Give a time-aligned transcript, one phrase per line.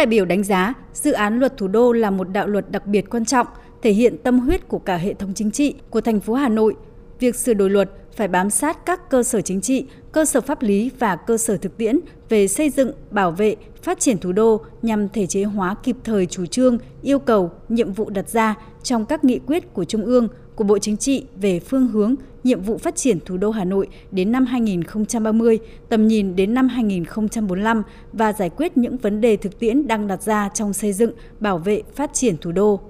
[0.00, 3.10] đại biểu đánh giá, dự án luật thủ đô là một đạo luật đặc biệt
[3.10, 3.46] quan trọng,
[3.82, 6.74] thể hiện tâm huyết của cả hệ thống chính trị của thành phố Hà Nội.
[7.18, 10.62] Việc sửa đổi luật phải bám sát các cơ sở chính trị, cơ sở pháp
[10.62, 14.60] lý và cơ sở thực tiễn về xây dựng, bảo vệ, phát triển thủ đô
[14.82, 19.06] nhằm thể chế hóa kịp thời chủ trương, yêu cầu, nhiệm vụ đặt ra trong
[19.06, 20.28] các nghị quyết của Trung ương,
[20.60, 22.14] của Bộ Chính trị về phương hướng,
[22.44, 26.68] nhiệm vụ phát triển thủ đô Hà Nội đến năm 2030, tầm nhìn đến năm
[26.68, 27.82] 2045
[28.12, 31.58] và giải quyết những vấn đề thực tiễn đang đặt ra trong xây dựng, bảo
[31.58, 32.80] vệ, phát triển thủ đô.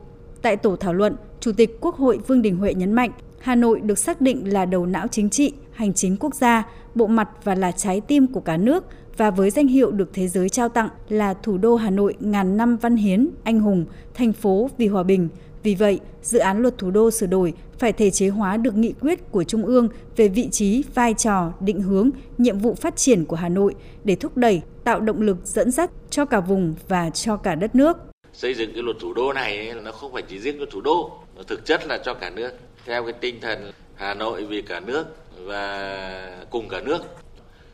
[0.42, 3.80] Tại tổ thảo luận, Chủ tịch Quốc hội Vương Đình Huệ nhấn mạnh, Hà Nội
[3.80, 7.55] được xác định là đầu não chính trị, hành chính quốc gia, bộ mặt và
[7.55, 8.84] là trái tim của cả nước
[9.16, 12.56] và với danh hiệu được thế giới trao tặng là thủ đô Hà Nội ngàn
[12.56, 15.28] năm văn hiến, anh hùng, thành phố vì hòa bình.
[15.62, 18.92] Vì vậy, dự án luật thủ đô sửa đổi phải thể chế hóa được nghị
[19.00, 23.24] quyết của Trung ương về vị trí, vai trò, định hướng, nhiệm vụ phát triển
[23.24, 23.74] của Hà Nội
[24.05, 27.74] để thúc đẩy, tạo động lực dẫn dắt cho cả vùng và cho cả đất
[27.74, 27.96] nước.
[28.33, 31.12] Xây dựng cái luật thủ đô này nó không phải chỉ riêng cho thủ đô,
[31.36, 32.50] nó thực chất là cho cả nước
[32.86, 35.05] theo cái tinh thần Hà Nội vì cả nước
[35.36, 36.98] và cùng cả nước.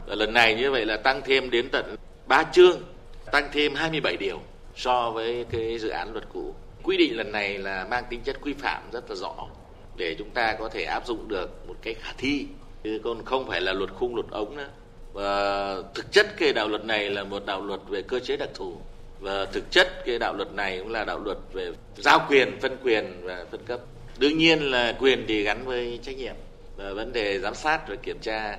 [0.06, 1.96] Và lần này như vậy là tăng thêm đến tận
[2.28, 2.80] 3 chương,
[3.32, 4.40] tăng thêm 27 điều
[4.76, 6.54] so với cái dự án luật cũ.
[6.86, 9.34] Quy định lần này là mang tính chất quy phạm rất là rõ
[9.96, 12.46] để chúng ta có thể áp dụng được một cái khả thi.
[12.84, 14.68] Chứ còn không phải là luật khung luật ống nữa.
[15.12, 18.48] Và thực chất cái đạo luật này là một đạo luật về cơ chế đặc
[18.54, 18.76] thù.
[19.20, 22.76] Và thực chất cái đạo luật này cũng là đạo luật về giao quyền phân
[22.82, 23.80] quyền và phân cấp.
[24.18, 26.34] Đương nhiên là quyền thì gắn với trách nhiệm
[26.76, 28.58] và vấn đề giám sát và kiểm tra.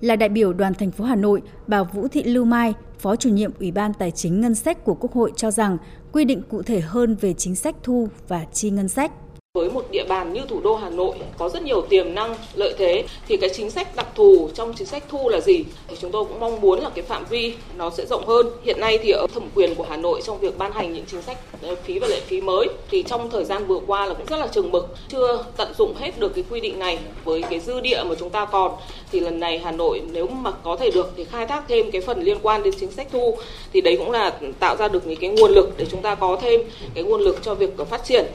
[0.00, 3.28] Là đại biểu đoàn thành phố Hà Nội, bà Vũ Thị Lưu Mai, Phó chủ
[3.28, 5.78] nhiệm Ủy ban Tài chính Ngân sách của Quốc hội cho rằng
[6.12, 9.12] quy định cụ thể hơn về chính sách thu và chi ngân sách
[9.58, 12.74] với một địa bàn như thủ đô Hà Nội có rất nhiều tiềm năng, lợi
[12.78, 15.64] thế, thì cái chính sách đặc thù trong chính sách thu là gì?
[15.88, 18.46] Thì chúng tôi cũng mong muốn là cái phạm vi nó sẽ rộng hơn.
[18.64, 21.22] Hiện nay thì ở thẩm quyền của Hà Nội trong việc ban hành những chính
[21.22, 24.26] sách ờ, phí và lệ phí mới thì trong thời gian vừa qua là cũng
[24.26, 27.60] rất là chừng mực, chưa tận dụng hết được cái quy định này với cái
[27.60, 28.72] dư địa mà chúng ta còn.
[29.12, 32.00] Thì lần này Hà Nội nếu mà có thể được thì khai thác thêm cái
[32.00, 33.36] phần liên quan đến chính sách thu,
[33.72, 36.38] thì đấy cũng là tạo ra được những cái nguồn lực để chúng ta có
[36.42, 36.60] thêm
[36.94, 38.26] cái nguồn lực cho việc phát triển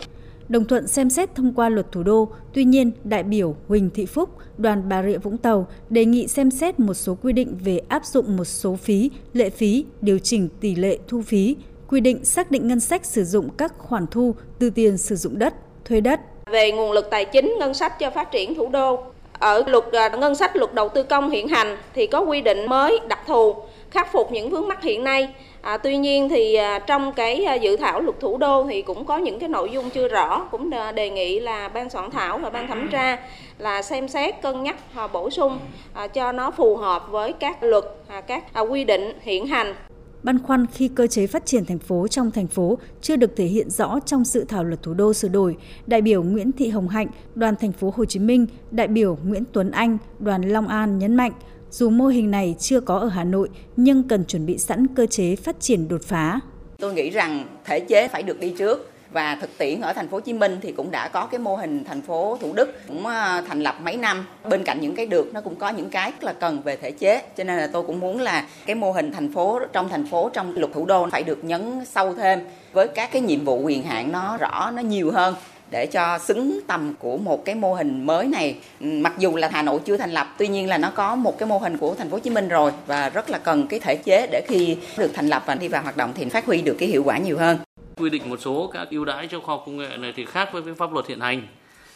[0.49, 2.29] đồng thuận xem xét thông qua luật thủ đô.
[2.53, 6.51] Tuy nhiên, đại biểu Huỳnh Thị Phúc, đoàn Bà Rịa Vũng Tàu đề nghị xem
[6.51, 10.49] xét một số quy định về áp dụng một số phí, lệ phí, điều chỉnh
[10.59, 11.55] tỷ lệ thu phí,
[11.87, 15.39] quy định xác định ngân sách sử dụng các khoản thu từ tiền sử dụng
[15.39, 15.53] đất,
[15.85, 16.19] thuê đất.
[16.51, 19.03] Về nguồn lực tài chính ngân sách cho phát triển thủ đô,
[19.39, 22.69] ở luật à, ngân sách luật đầu tư công hiện hành thì có quy định
[22.69, 23.55] mới đặc thù
[23.93, 25.29] khắc phục những vướng mắc hiện nay.
[25.61, 29.05] À, tuy nhiên thì à, trong cái à, dự thảo luật thủ đô thì cũng
[29.05, 32.49] có những cái nội dung chưa rõ cũng đề nghị là ban soạn thảo và
[32.49, 33.17] ban thẩm tra
[33.57, 35.59] là xem xét cân nhắc và bổ sung
[35.93, 39.73] à, cho nó phù hợp với các luật à, các à, quy định hiện hành.
[40.23, 43.45] Băn khoăn khi cơ chế phát triển thành phố trong thành phố chưa được thể
[43.45, 45.55] hiện rõ trong dự thảo luật thủ đô sửa đổi,
[45.87, 49.43] đại biểu Nguyễn Thị Hồng Hạnh, đoàn thành phố Hồ Chí Minh, đại biểu Nguyễn
[49.53, 51.31] Tuấn Anh, đoàn Long An nhấn mạnh
[51.73, 55.05] dù mô hình này chưa có ở Hà Nội, nhưng cần chuẩn bị sẵn cơ
[55.05, 56.39] chế phát triển đột phá.
[56.77, 60.17] Tôi nghĩ rằng thể chế phải được đi trước và thực tiễn ở thành phố
[60.17, 63.05] Hồ Chí Minh thì cũng đã có cái mô hình thành phố Thủ Đức cũng
[63.05, 64.25] ờ, thành lập mấy năm.
[64.49, 67.21] Bên cạnh những cái được, nó cũng có những cái là cần về thể chế.
[67.37, 70.29] Cho nên là tôi cũng muốn là cái mô hình thành phố, trong thành phố,
[70.33, 72.39] trong luật thủ đô phải được nhấn sâu thêm
[72.73, 75.35] với các cái nhiệm vụ quyền hạn nó rõ, nó nhiều hơn
[75.73, 78.55] để cho xứng tầm của một cái mô hình mới này.
[78.79, 81.37] Ừ, mặc dù là Hà Nội chưa thành lập, tuy nhiên là nó có một
[81.39, 83.79] cái mô hình của thành phố Hồ Chí Minh rồi và rất là cần cái
[83.79, 86.61] thể chế để khi được thành lập và đi vào hoạt động thì phát huy
[86.61, 87.57] được cái hiệu quả nhiều hơn.
[87.97, 90.49] Quy định một số các ưu đãi cho khoa học công nghệ này thì khác
[90.53, 91.41] với cái pháp luật hiện hành.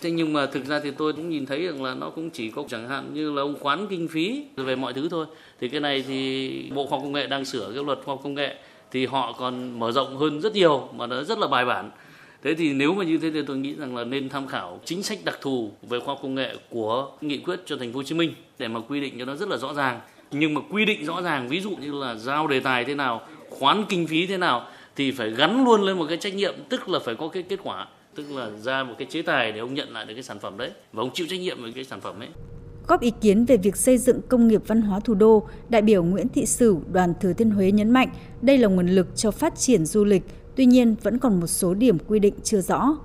[0.02, 2.52] Thế nhưng mà thực ra thì tôi cũng nhìn thấy rằng là nó cũng chỉ
[2.52, 5.26] có chẳng hạn như là ông khoán kinh phí về mọi thứ thôi.
[5.62, 8.22] Thì cái này thì bộ khoa học công nghệ đang sửa cái luật khoa học
[8.24, 8.56] công nghệ
[8.92, 11.92] thì họ còn mở rộng hơn rất nhiều mà nó rất là bài bản
[12.44, 15.04] thế thì nếu mà như thế thì tôi nghĩ rằng là nên tham khảo chính
[15.04, 18.04] sách đặc thù về khoa học công nghệ của nghị quyết cho thành phố Hồ
[18.04, 20.00] Chí Minh để mà quy định cho nó rất là rõ ràng.
[20.32, 23.22] Nhưng mà quy định rõ ràng ví dụ như là giao đề tài thế nào
[23.50, 26.90] khoán kinh phí thế nào thì phải gắn luôn lên một cái trách nhiệm tức
[26.90, 29.74] là phải có cái kết quả tức là ra một cái chế tài để ông
[29.74, 30.72] nhận lại được cái sản phẩm đấy.
[30.94, 32.30] Và ông chịu trách nhiệm về cái sản phẩm ấy.
[32.88, 36.04] Góp ý kiến về việc xây dựng công nghiệp văn hóa thủ đô, đại biểu
[36.04, 38.10] Nguyễn Thị Sửu, đoàn Thừa Thiên Huế nhấn mạnh
[38.42, 40.24] đây là nguồn lực cho phát triển du lịch,
[40.58, 42.98] Tuy nhiên, vẫn còn một số điểm quy định chưa rõ.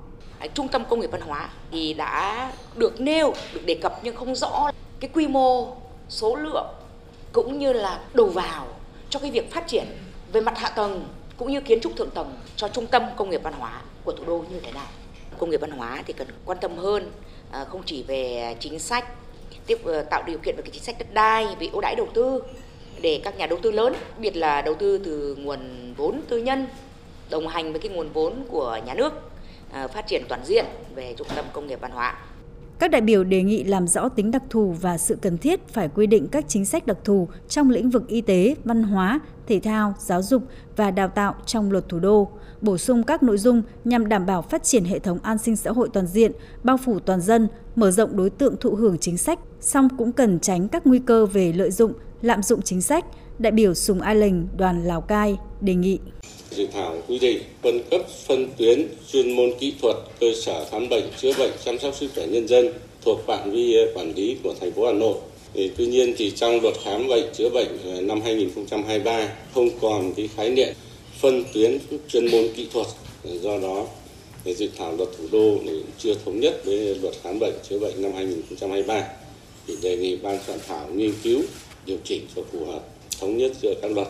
[0.54, 4.34] Trung tâm công nghiệp văn hóa thì đã được nêu, được đề cập nhưng không
[4.34, 4.70] rõ
[5.00, 5.76] cái quy mô,
[6.08, 6.66] số lượng
[7.32, 8.66] cũng như là đầu vào
[9.10, 9.84] cho cái việc phát triển
[10.32, 11.04] về mặt hạ tầng
[11.36, 14.24] cũng như kiến trúc thượng tầng cho trung tâm công nghiệp văn hóa của thủ
[14.24, 14.86] đô như thế nào.
[15.38, 17.10] Công nghiệp văn hóa thì cần quan tâm hơn
[17.50, 19.04] à, không chỉ về chính sách
[19.66, 22.08] tiếp ờ, tạo điều kiện về cái chính sách đất đai, về ưu đãi đầu
[22.14, 22.42] tư
[23.00, 26.66] để các nhà đầu tư lớn, biệt là đầu tư từ nguồn vốn tư nhân
[27.32, 29.12] đồng hành với cái nguồn vốn của nhà nước
[29.72, 30.64] à, phát triển toàn diện
[30.94, 32.14] về trung tâm công nghiệp văn hóa.
[32.78, 35.88] Các đại biểu đề nghị làm rõ tính đặc thù và sự cần thiết phải
[35.94, 39.60] quy định các chính sách đặc thù trong lĩnh vực y tế, văn hóa, thể
[39.60, 40.42] thao, giáo dục
[40.76, 42.28] và đào tạo trong luật thủ đô,
[42.60, 45.70] bổ sung các nội dung nhằm đảm bảo phát triển hệ thống an sinh xã
[45.70, 46.32] hội toàn diện,
[46.62, 50.40] bao phủ toàn dân, mở rộng đối tượng thụ hưởng chính sách, song cũng cần
[50.40, 51.92] tránh các nguy cơ về lợi dụng,
[52.22, 53.04] lạm dụng chính sách,
[53.38, 55.98] đại biểu Sùng A Lệnh, đoàn Lào Cai đề nghị.
[56.56, 60.88] Dự thảo quy định phân cấp phân tuyến chuyên môn kỹ thuật cơ sở khám
[60.88, 62.72] bệnh chữa bệnh chăm sóc sức khỏe nhân dân
[63.04, 65.14] thuộc phạm vi ờ, quản lý của thành phố Hà Nội.
[65.54, 70.14] Thì, tuy nhiên thì trong luật khám bệnh chữa bệnh ờ, năm 2023 không còn
[70.14, 70.68] cái khái niệm
[71.20, 71.78] phân tuyến
[72.08, 72.86] chuyên môn kỹ thuật.
[73.24, 73.86] Do đó
[74.44, 77.78] để dự thảo luật thủ đô thì chưa thống nhất với luật khám bệnh chữa
[77.78, 79.08] bệnh năm 2023
[79.66, 81.42] thì đề nghị ban soạn thảo nghiên cứu
[81.86, 82.80] điều chỉnh cho phù hợp
[83.20, 84.08] thống nhất giữa các luật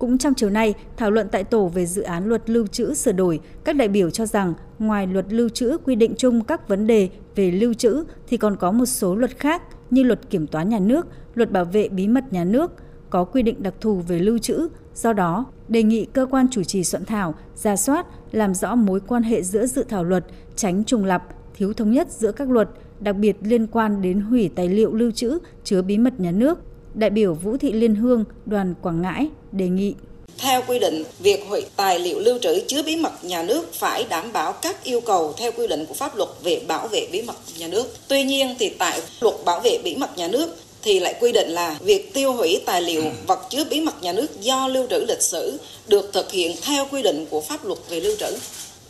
[0.00, 3.12] cũng trong chiều nay, thảo luận tại tổ về dự án luật lưu trữ sửa
[3.12, 6.86] đổi, các đại biểu cho rằng ngoài luật lưu trữ quy định chung các vấn
[6.86, 10.68] đề về lưu trữ thì còn có một số luật khác như luật kiểm toán
[10.68, 12.72] nhà nước, luật bảo vệ bí mật nhà nước
[13.10, 14.68] có quy định đặc thù về lưu trữ.
[14.94, 19.00] Do đó, đề nghị cơ quan chủ trì soạn thảo ra soát, làm rõ mối
[19.00, 20.24] quan hệ giữa dự thảo luật,
[20.56, 21.22] tránh trùng lặp,
[21.54, 22.68] thiếu thống nhất giữa các luật,
[23.00, 26.58] đặc biệt liên quan đến hủy tài liệu lưu trữ chứa bí mật nhà nước,
[26.94, 29.94] Đại biểu Vũ Thị Liên Hương, đoàn Quảng Ngãi đề nghị
[30.38, 34.04] theo quy định, việc hủy tài liệu lưu trữ chứa bí mật nhà nước phải
[34.08, 37.22] đảm bảo các yêu cầu theo quy định của pháp luật về bảo vệ bí
[37.22, 37.86] mật nhà nước.
[38.08, 41.48] Tuy nhiên thì tại luật bảo vệ bí mật nhà nước thì lại quy định
[41.48, 45.04] là việc tiêu hủy tài liệu vật chứa bí mật nhà nước do lưu trữ
[45.08, 45.58] lịch sử
[45.88, 48.36] được thực hiện theo quy định của pháp luật về lưu trữ.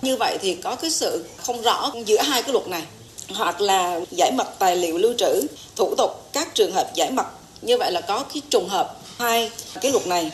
[0.02, 2.82] Như vậy thì có cái sự không rõ giữa hai cái luật này
[3.34, 5.46] hoặc là giải mật tài liệu lưu trữ,
[5.76, 7.26] thủ tục các trường hợp giải mật
[7.62, 9.50] như vậy là có cái trùng hợp hai
[9.82, 10.32] cái luật này.